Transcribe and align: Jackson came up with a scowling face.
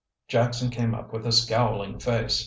Jackson 0.27 0.71
came 0.71 0.95
up 0.95 1.13
with 1.13 1.27
a 1.27 1.31
scowling 1.31 1.99
face. 1.99 2.39